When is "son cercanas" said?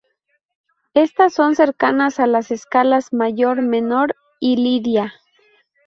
1.35-2.19